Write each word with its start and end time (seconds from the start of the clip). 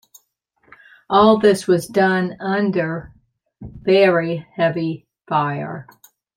All 1.11 1.37
this 1.37 1.67
was 1.67 1.85
done 1.85 2.35
under 2.39 3.13
very 3.61 4.37
heavy 4.55 5.05
fire. 5.27 5.85